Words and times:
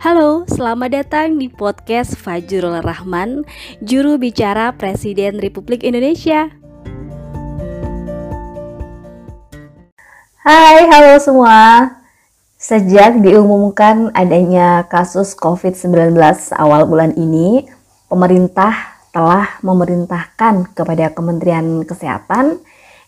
Halo, 0.00 0.48
selamat 0.48 0.96
datang 0.96 1.36
di 1.36 1.52
podcast 1.52 2.16
Fajrul 2.16 2.80
Rahman, 2.80 3.44
juru 3.84 4.16
bicara 4.16 4.72
Presiden 4.72 5.36
Republik 5.36 5.84
Indonesia. 5.84 6.48
Hai, 10.40 10.88
halo 10.88 11.20
semua. 11.20 11.56
Sejak 12.56 13.20
diumumkan 13.20 14.08
adanya 14.16 14.88
kasus 14.88 15.36
COVID-19 15.36 16.16
awal 16.56 16.88
bulan 16.88 17.12
ini, 17.20 17.68
pemerintah 18.08 19.04
telah 19.12 19.60
memerintahkan 19.60 20.72
kepada 20.72 21.12
Kementerian 21.12 21.84
Kesehatan 21.84 22.56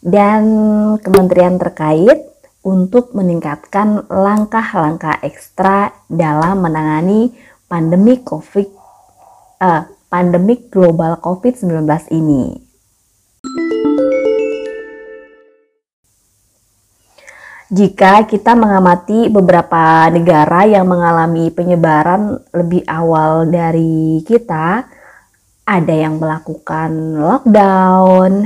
dan 0.05 0.45
kementerian 1.01 1.57
terkait 1.57 2.32
untuk 2.63 3.11
meningkatkan 3.13 4.07
langkah-langkah 4.07 5.19
ekstra 5.27 5.91
dalam 6.07 6.63
menangani 6.63 7.35
pandemi 7.67 8.23
COVID 8.23 8.69
uh, 9.59 9.83
pandemik 10.07 10.71
global 10.71 11.19
COVID-19 11.19 11.83
ini. 12.15 12.63
Jika 17.73 18.29
kita 18.29 18.53
mengamati 18.53 19.33
beberapa 19.33 20.13
negara 20.13 20.69
yang 20.69 20.85
mengalami 20.85 21.49
penyebaran 21.49 22.37
lebih 22.53 22.85
awal 22.85 23.49
dari 23.49 24.21
kita, 24.29 24.85
ada 25.65 25.95
yang 25.97 26.21
melakukan 26.21 27.17
lockdown 27.17 28.45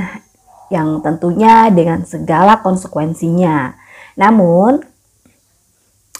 yang 0.71 1.03
tentunya 1.03 1.67
dengan 1.67 2.07
segala 2.07 2.63
konsekuensinya 2.63 3.86
namun, 4.17 4.81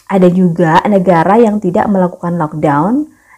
ada 0.08 0.30
juga 0.32 0.80
negara 0.88 1.36
yang 1.36 1.60
tidak 1.60 1.90
melakukan 1.92 2.40
lockdown, 2.40 2.94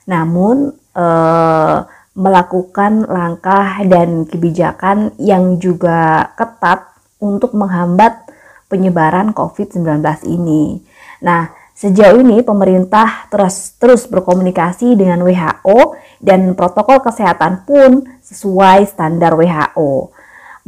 namun 0.06 0.76
eh, 0.94 1.78
melakukan 2.20 3.08
langkah 3.08 3.80
dan 3.88 4.28
kebijakan 4.28 5.16
yang 5.16 5.56
juga 5.58 6.30
ketat 6.36 6.92
untuk 7.24 7.56
menghambat 7.56 8.28
penyebaran 8.68 9.32
COVID-19 9.32 10.04
ini. 10.28 10.84
Nah, 11.24 11.48
sejauh 11.74 12.20
ini 12.20 12.44
pemerintah 12.44 13.32
terus 13.32 13.80
terus 13.80 14.04
berkomunikasi 14.12 15.00
dengan 15.00 15.24
WHO 15.24 15.96
dan 16.20 16.54
protokol 16.54 17.00
kesehatan 17.00 17.64
pun 17.64 18.04
sesuai 18.20 18.84
standar 18.92 19.34
WHO. 19.40 20.12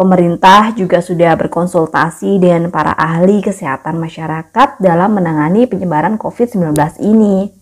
Pemerintah 0.02 0.74
juga 0.74 0.98
sudah 0.98 1.38
berkonsultasi 1.38 2.42
dengan 2.42 2.74
para 2.74 2.98
ahli 2.98 3.38
kesehatan 3.38 4.02
masyarakat 4.02 4.82
dalam 4.82 5.14
menangani 5.14 5.70
penyebaran 5.70 6.18
COVID-19 6.18 6.74
ini. 7.06 7.54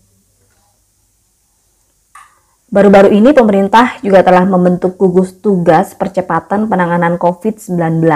Baru-baru 2.72 3.12
ini 3.12 3.36
pemerintah 3.36 4.00
juga 4.00 4.24
telah 4.24 4.48
membentuk 4.48 4.96
gugus 4.96 5.36
tugas 5.36 5.92
percepatan 5.92 6.64
penanganan 6.64 7.20
COVID-19 7.20 8.08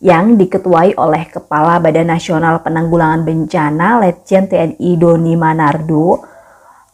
yang 0.00 0.40
diketuai 0.40 0.96
oleh 0.96 1.28
Kepala 1.28 1.76
Badan 1.76 2.08
Nasional 2.08 2.64
Penanggulangan 2.64 3.20
Bencana 3.20 4.00
Letjen 4.00 4.48
TNI 4.48 4.96
Doni 4.96 5.36
Manardo. 5.36 6.24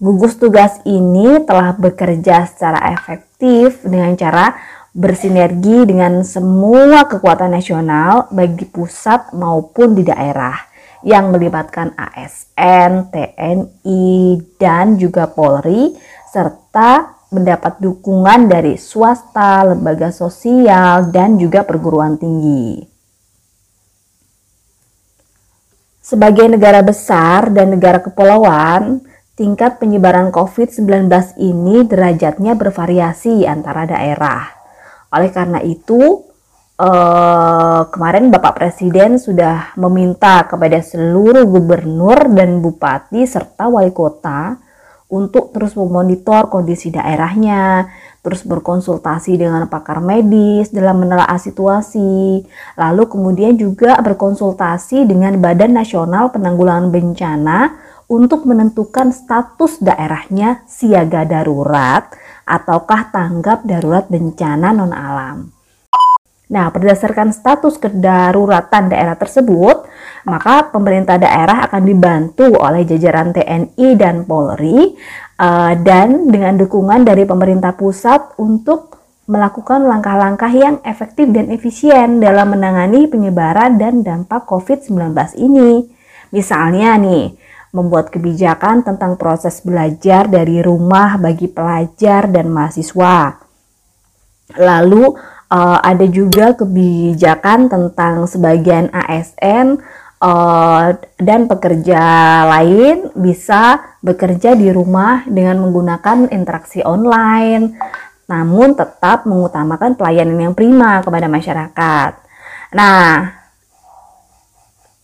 Gugus 0.03 0.35
tugas 0.35 0.83
ini 0.83 1.39
telah 1.47 1.71
bekerja 1.79 2.51
secara 2.51 2.91
efektif 2.91 3.79
dengan 3.87 4.19
cara 4.19 4.59
bersinergi 4.97 5.85
dengan 5.85 6.25
semua 6.25 7.05
kekuatan 7.07 7.53
nasional 7.53 8.27
bagi 8.33 8.65
pusat 8.65 9.33
maupun 9.37 9.93
di 9.93 10.03
daerah 10.05 10.57
yang 11.07 11.31
melibatkan 11.31 11.95
ASN, 11.95 13.15
TNI, 13.15 14.07
dan 14.59 14.99
juga 14.99 15.31
Polri 15.31 15.95
serta 16.29 17.15
mendapat 17.29 17.79
dukungan 17.79 18.49
dari 18.49 18.81
swasta, 18.81 19.63
lembaga 19.63 20.09
sosial, 20.11 21.13
dan 21.13 21.37
juga 21.37 21.63
perguruan 21.63 22.17
tinggi. 22.17 22.83
Sebagai 26.03 26.49
negara 26.49 26.81
besar 26.81 27.53
dan 27.53 27.77
negara 27.77 28.01
kepulauan, 28.01 29.05
tingkat 29.37 29.77
penyebaran 29.77 30.33
COVID-19 30.33 31.13
ini 31.37 31.85
derajatnya 31.85 32.57
bervariasi 32.57 33.45
antara 33.45 33.85
daerah. 33.85 34.58
Oleh 35.09 35.31
karena 35.33 35.61
itu, 35.65 36.25
eh, 36.79 37.83
kemarin 37.89 38.29
Bapak 38.29 38.61
Presiden 38.61 39.17
sudah 39.17 39.73
meminta 39.81 40.45
kepada 40.45 40.79
seluruh 40.85 41.49
gubernur 41.49 42.29
dan 42.33 42.61
bupati 42.61 43.25
serta 43.25 43.73
wali 43.73 43.91
kota 43.91 44.61
untuk 45.09 45.57
terus 45.57 45.73
memonitor 45.73 46.53
kondisi 46.53 46.93
daerahnya, 46.93 47.89
terus 48.21 48.45
berkonsultasi 48.45 49.41
dengan 49.41 49.65
pakar 49.65 50.05
medis 50.05 50.69
dalam 50.69 51.01
menelaah 51.01 51.41
situasi, 51.41 52.45
lalu 52.77 53.03
kemudian 53.09 53.57
juga 53.57 53.97
berkonsultasi 54.05 55.09
dengan 55.09 55.41
Badan 55.41 55.81
Nasional 55.81 56.29
Penanggulangan 56.29 56.93
Bencana 56.93 57.73
untuk 58.09 58.45
menentukan 58.45 59.13
status 59.13 59.81
daerahnya 59.81 60.61
siaga 60.69 61.25
darurat 61.25 62.09
ataukah 62.49 63.13
tanggap 63.13 63.69
darurat 63.69 64.09
bencana 64.09 64.73
non-alam. 64.73 65.53
Nah, 66.49 66.73
berdasarkan 66.73 67.29
status 67.37 67.77
kedaruratan 67.77 68.89
daerah 68.89 69.21
tersebut, 69.21 69.85
maka 70.25 70.73
pemerintah 70.73 71.21
daerah 71.21 71.69
akan 71.69 71.83
dibantu 71.85 72.57
oleh 72.57 72.89
jajaran 72.89 73.37
TNI 73.37 73.89
dan 74.01 74.25
Polri 74.25 74.97
uh, 75.37 75.77
dan 75.77 76.33
dengan 76.33 76.57
dukungan 76.57 77.05
dari 77.05 77.29
pemerintah 77.29 77.77
pusat 77.77 78.33
untuk 78.41 78.97
melakukan 79.29 79.85
langkah-langkah 79.85 80.49
yang 80.49 80.81
efektif 80.89 81.29
dan 81.29 81.53
efisien 81.53 82.17
dalam 82.17 82.57
menangani 82.57 83.05
penyebaran 83.13 83.77
dan 83.77 84.01
dampak 84.01 84.49
COVID-19 84.49 85.13
ini. 85.37 85.85
Misalnya 86.33 86.97
nih, 86.97 87.37
membuat 87.73 88.09
kebijakan 88.09 88.81
tentang 88.81 89.21
proses 89.21 89.61
belajar 89.61 90.25
dari 90.25 90.65
rumah 90.65 91.21
bagi 91.21 91.49
pelajar 91.51 92.29
dan 92.29 92.49
mahasiswa. 92.49 93.37
Lalu 94.57 95.13
uh, 95.53 95.79
ada 95.85 96.07
juga 96.09 96.57
kebijakan 96.57 97.69
tentang 97.69 98.25
sebagian 98.25 98.89
ASN 98.89 99.77
uh, 100.25 100.29
eh, 100.29 100.89
dan 101.21 101.45
pekerja 101.45 102.01
lain 102.49 103.13
bisa 103.13 103.81
bekerja 104.01 104.57
di 104.57 104.73
rumah 104.73 105.29
dengan 105.29 105.61
menggunakan 105.61 106.33
interaksi 106.33 106.81
online, 106.81 107.77
namun 108.25 108.73
tetap 108.73 109.29
mengutamakan 109.29 109.93
pelayanan 109.97 110.39
yang 110.51 110.55
prima 110.57 111.05
kepada 111.05 111.29
masyarakat. 111.29 112.13
Nah, 112.73 113.37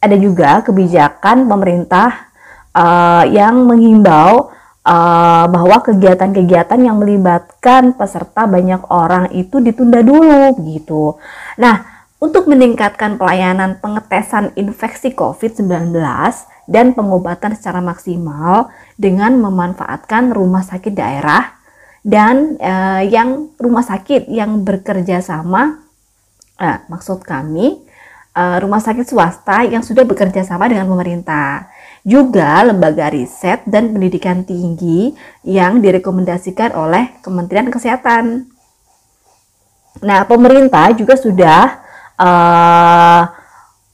ada 0.04 0.16
juga 0.20 0.60
kebijakan 0.60 1.48
pemerintah 1.48 2.33
uh, 2.74 3.24
yang 3.30 3.64
menghimbau 3.64 4.52
uh, 4.84 5.44
bahwa 5.48 5.80
kegiatan-kegiatan 5.80 6.78
yang 6.78 7.00
melibatkan 7.00 7.96
peserta 7.96 8.44
banyak 8.44 8.84
orang 8.92 9.32
itu 9.32 9.58
ditunda 9.62 10.04
dulu 10.04 10.54
gitu. 10.68 11.16
Nah, 11.56 11.94
untuk 12.20 12.48
meningkatkan 12.48 13.20
pelayanan 13.20 13.80
pengetesan 13.80 14.52
infeksi 14.56 15.12
COVID-19 15.12 15.92
dan 16.64 16.96
pengobatan 16.96 17.52
secara 17.52 17.84
maksimal 17.84 18.72
dengan 18.96 19.36
memanfaatkan 19.36 20.32
rumah 20.32 20.64
sakit 20.64 20.94
daerah 20.94 21.52
dan 22.04 22.60
uh, 22.60 23.00
yang 23.04 23.52
rumah 23.56 23.84
sakit 23.84 24.28
yang 24.28 24.64
bekerja 24.64 25.24
sama, 25.24 25.84
uh, 26.60 26.78
maksud 26.88 27.24
kami 27.24 27.80
uh, 28.34 28.58
rumah 28.60 28.82
sakit 28.82 29.06
swasta 29.06 29.64
yang 29.64 29.80
sudah 29.80 30.02
bekerja 30.02 30.42
sama 30.42 30.66
dengan 30.66 30.90
pemerintah 30.90 31.70
juga 32.04 32.60
lembaga 32.60 33.08
riset 33.08 33.64
dan 33.64 33.94
pendidikan 33.96 34.44
tinggi 34.44 35.16
yang 35.46 35.80
direkomendasikan 35.80 36.76
oleh 36.76 37.16
Kementerian 37.24 37.72
Kesehatan. 37.72 38.44
Nah, 40.04 40.26
pemerintah 40.28 40.92
juga 40.92 41.16
sudah 41.16 41.80
uh, 42.20 43.22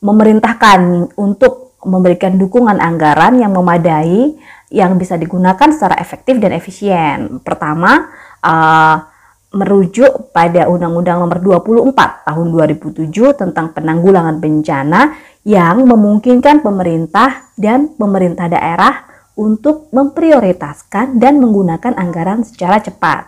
memerintahkan 0.03 1.13
untuk 1.15 1.79
memberikan 1.87 2.35
dukungan 2.35 2.83
anggaran 2.83 3.39
yang 3.39 3.55
memadai 3.55 4.35
yang 4.75 4.99
bisa 4.99 5.15
digunakan 5.15 5.71
secara 5.71 5.95
efektif 6.03 6.43
dan 6.43 6.51
efisien. 6.51 7.39
Pertama, 7.47 8.11
uh, 8.43 9.10
merujuk 9.51 10.31
pada 10.31 10.71
Undang-Undang 10.71 11.27
Nomor 11.27 11.39
24 11.43 12.27
Tahun 12.27 12.47
2007 12.55 13.11
tentang 13.35 13.75
penanggulangan 13.75 14.39
bencana 14.39 15.19
yang 15.43 15.83
memungkinkan 15.91 16.63
pemerintah 16.63 17.51
dan 17.59 17.91
pemerintah 17.99 18.47
daerah 18.47 19.11
untuk 19.35 19.91
memprioritaskan 19.91 21.19
dan 21.19 21.43
menggunakan 21.43 21.97
anggaran 21.99 22.47
secara 22.47 22.79
cepat. 22.79 23.27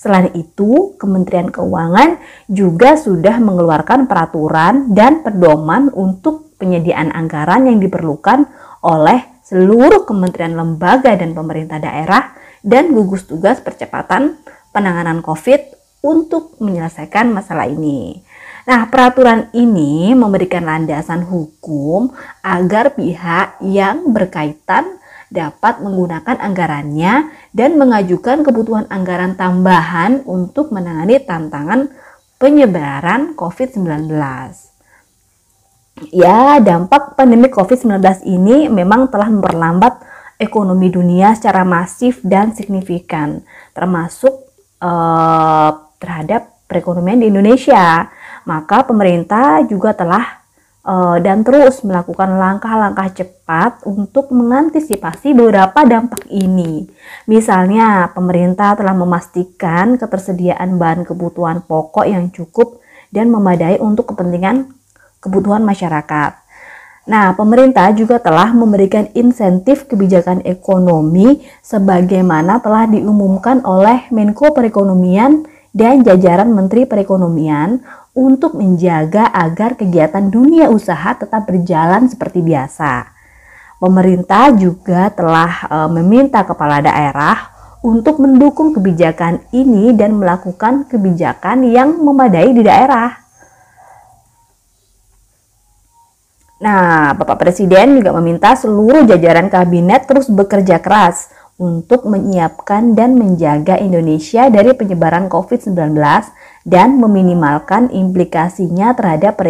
Selain 0.00 0.32
itu, 0.32 0.96
Kementerian 0.96 1.52
Keuangan 1.52 2.16
juga 2.48 2.96
sudah 2.96 3.36
mengeluarkan 3.36 4.08
peraturan 4.08 4.96
dan 4.96 5.20
pedoman 5.20 5.92
untuk 5.92 6.56
penyediaan 6.56 7.12
anggaran 7.12 7.68
yang 7.68 7.76
diperlukan 7.84 8.48
oleh 8.80 9.44
seluruh 9.44 10.08
kementerian 10.08 10.56
lembaga 10.56 11.12
dan 11.20 11.36
pemerintah 11.36 11.76
daerah 11.76 12.32
dan 12.64 12.92
gugus 12.96 13.28
tugas 13.28 13.60
percepatan 13.60 14.40
penanganan 14.70 15.22
COVID 15.22 15.78
untuk 16.00 16.56
menyelesaikan 16.58 17.28
masalah 17.30 17.68
ini. 17.68 18.22
Nah, 18.68 18.86
peraturan 18.88 19.48
ini 19.56 20.12
memberikan 20.12 20.64
landasan 20.64 21.24
hukum 21.26 22.12
agar 22.44 22.94
pihak 22.94 23.60
yang 23.64 24.12
berkaitan 24.12 25.00
dapat 25.30 25.78
menggunakan 25.78 26.36
anggarannya 26.42 27.30
dan 27.54 27.78
mengajukan 27.78 28.42
kebutuhan 28.42 28.86
anggaran 28.90 29.38
tambahan 29.38 30.26
untuk 30.26 30.74
menangani 30.74 31.22
tantangan 31.22 31.88
penyebaran 32.36 33.38
COVID-19. 33.38 34.10
Ya, 36.10 36.58
dampak 36.58 37.14
pandemi 37.14 37.46
COVID-19 37.52 38.26
ini 38.26 38.66
memang 38.66 39.06
telah 39.12 39.30
memperlambat 39.30 40.02
ekonomi 40.40 40.88
dunia 40.88 41.36
secara 41.36 41.62
masif 41.62 42.18
dan 42.24 42.56
signifikan, 42.56 43.44
termasuk 43.76 44.49
eh, 44.80 45.70
terhadap 46.00 46.42
perekonomian 46.66 47.20
di 47.20 47.28
Indonesia. 47.28 48.08
Maka 48.48 48.88
pemerintah 48.88 49.60
juga 49.68 49.92
telah 49.92 50.40
uh, 50.84 51.16
dan 51.20 51.44
terus 51.44 51.84
melakukan 51.84 52.36
langkah-langkah 52.40 53.08
cepat 53.12 53.84
untuk 53.84 54.32
mengantisipasi 54.32 55.36
beberapa 55.36 55.84
dampak 55.84 56.24
ini. 56.32 56.88
Misalnya, 57.28 58.10
pemerintah 58.12 58.76
telah 58.78 58.96
memastikan 58.96 60.00
ketersediaan 60.00 60.80
bahan 60.80 61.04
kebutuhan 61.04 61.64
pokok 61.64 62.06
yang 62.08 62.32
cukup 62.32 62.80
dan 63.10 63.28
memadai 63.28 63.76
untuk 63.82 64.14
kepentingan 64.14 64.70
kebutuhan 65.20 65.66
masyarakat. 65.66 66.40
Nah, 67.08 67.32
pemerintah 67.32 67.96
juga 67.96 68.20
telah 68.20 68.52
memberikan 68.52 69.08
insentif 69.16 69.88
kebijakan 69.88 70.44
ekonomi 70.44 71.40
sebagaimana 71.64 72.60
telah 72.60 72.84
diumumkan 72.84 73.64
oleh 73.64 74.04
Menko 74.12 74.52
Perekonomian 74.52 75.48
dan 75.72 76.04
jajaran 76.04 76.52
Menteri 76.52 76.84
Perekonomian 76.84 77.80
untuk 78.12 78.58
menjaga 78.58 79.30
agar 79.30 79.78
kegiatan 79.78 80.28
dunia 80.28 80.68
usaha 80.68 81.14
tetap 81.14 81.46
berjalan 81.46 82.10
seperti 82.10 82.42
biasa. 82.42 83.06
Pemerintah 83.80 84.52
juga 84.52 85.08
telah 85.08 85.52
e, 85.70 85.78
meminta 85.88 86.44
kepala 86.44 86.84
daerah 86.84 87.48
untuk 87.80 88.20
mendukung 88.20 88.76
kebijakan 88.76 89.40
ini 89.56 89.96
dan 89.96 90.20
melakukan 90.20 90.84
kebijakan 90.84 91.64
yang 91.64 91.96
memadai 91.96 92.52
di 92.52 92.60
daerah. 92.60 93.19
Nah, 96.60 97.16
Bapak 97.16 97.40
Presiden 97.40 97.96
juga 97.96 98.12
meminta 98.12 98.52
seluruh 98.52 99.08
jajaran 99.08 99.48
kabinet 99.48 100.04
terus 100.04 100.28
bekerja 100.28 100.76
keras 100.84 101.32
untuk 101.56 102.04
menyiapkan 102.04 102.92
dan 102.92 103.16
menjaga 103.16 103.80
Indonesia 103.80 104.48
dari 104.52 104.76
penyebaran 104.76 105.32
COVID-19 105.32 105.96
dan 106.68 107.00
meminimalkan 107.00 107.88
implikasinya 107.88 108.92
terhadap 108.92 109.40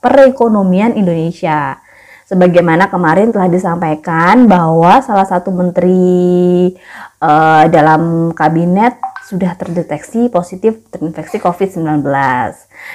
perekonomian 0.00 0.96
Indonesia. 0.96 1.80
Sebagaimana 2.24 2.88
kemarin 2.88 3.36
telah 3.36 3.50
disampaikan 3.50 4.48
bahwa 4.48 5.02
salah 5.04 5.28
satu 5.28 5.52
menteri 5.52 6.72
uh, 7.20 7.64
dalam 7.68 8.32
kabinet 8.32 8.96
sudah 9.28 9.58
terdeteksi 9.60 10.32
positif 10.32 10.88
terinfeksi 10.88 11.36
COVID-19. 11.36 12.00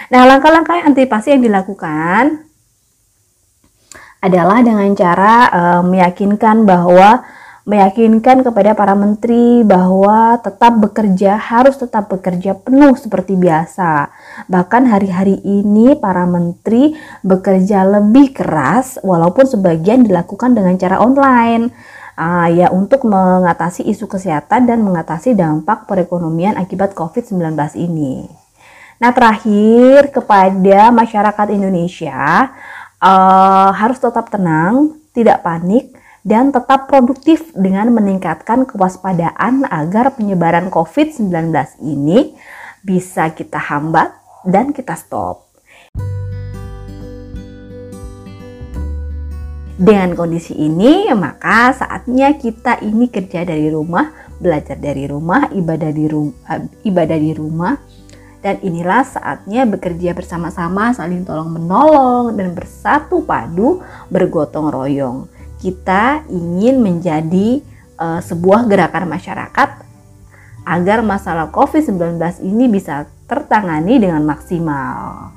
Nah, 0.10 0.22
langkah-langkah 0.26 0.82
antisipasi 0.88 1.36
yang 1.38 1.44
dilakukan 1.46 2.55
adalah 4.26 4.66
dengan 4.66 4.90
cara 4.98 5.34
uh, 5.54 5.82
meyakinkan 5.86 6.66
bahwa 6.66 7.22
meyakinkan 7.66 8.46
kepada 8.46 8.78
para 8.78 8.94
menteri 8.94 9.66
bahwa 9.66 10.38
tetap 10.38 10.78
bekerja 10.78 11.34
harus 11.38 11.78
tetap 11.82 12.10
bekerja 12.14 12.54
penuh 12.58 12.94
seperti 12.94 13.34
biasa. 13.34 14.14
Bahkan 14.46 14.86
hari-hari 14.86 15.42
ini 15.42 15.98
para 15.98 16.30
menteri 16.30 16.94
bekerja 17.26 17.82
lebih 17.86 18.38
keras 18.38 19.02
walaupun 19.02 19.50
sebagian 19.50 20.06
dilakukan 20.06 20.54
dengan 20.54 20.78
cara 20.78 21.02
online. 21.02 21.74
Uh, 22.16 22.48
ya 22.48 22.72
untuk 22.72 23.04
mengatasi 23.04 23.84
isu 23.92 24.08
kesehatan 24.08 24.72
dan 24.72 24.80
mengatasi 24.80 25.36
dampak 25.36 25.84
perekonomian 25.84 26.56
akibat 26.56 26.96
COVID-19 26.96 27.60
ini. 27.76 28.24
Nah, 28.96 29.12
terakhir 29.12 30.16
kepada 30.16 30.96
masyarakat 30.96 31.48
Indonesia 31.52 32.56
uh, 33.06 33.70
harus 33.78 34.02
tetap 34.02 34.34
tenang, 34.34 34.98
tidak 35.14 35.46
panik 35.46 35.94
dan 36.26 36.50
tetap 36.50 36.90
produktif 36.90 37.54
dengan 37.54 37.94
meningkatkan 37.94 38.66
kewaspadaan 38.66 39.70
agar 39.70 40.18
penyebaran 40.18 40.74
COVID-19 40.74 41.54
ini 41.86 42.34
bisa 42.82 43.30
kita 43.30 43.62
hambat 43.62 44.10
dan 44.42 44.74
kita 44.74 44.98
stop. 44.98 45.46
Dengan 49.76 50.16
kondisi 50.16 50.56
ini, 50.56 51.12
maka 51.12 51.76
saatnya 51.76 52.40
kita 52.40 52.80
ini 52.80 53.12
kerja 53.12 53.44
dari 53.44 53.68
rumah, 53.68 54.08
belajar 54.40 54.80
dari 54.80 55.04
rumah, 55.04 55.52
ibadah 55.52 55.92
di 55.92 56.08
rumah, 56.08 56.64
ibadah 56.88 57.20
di 57.20 57.32
rumah, 57.36 57.76
dan 58.46 58.62
inilah 58.62 59.02
saatnya 59.02 59.66
bekerja 59.66 60.14
bersama-sama, 60.14 60.94
saling 60.94 61.26
tolong 61.26 61.50
menolong 61.50 62.38
dan 62.38 62.54
bersatu 62.54 63.26
padu 63.26 63.82
bergotong 64.14 64.70
royong 64.70 65.26
kita 65.66 66.22
ingin 66.30 66.78
menjadi 66.78 67.64
uh, 67.98 68.22
sebuah 68.22 68.70
gerakan 68.70 69.10
masyarakat 69.10 69.70
agar 70.62 71.00
masalah 71.02 71.50
COVID-19 71.50 72.22
ini 72.46 72.70
bisa 72.70 73.10
tertangani 73.26 73.98
dengan 73.98 74.22
maksimal. 74.22 75.34